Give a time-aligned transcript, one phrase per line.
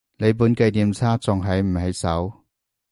[0.17, 2.33] 你本紀念冊仲喺唔喺手？